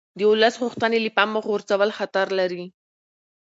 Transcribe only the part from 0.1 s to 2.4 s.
د ولس غوښتنې له پامه غورځول خطر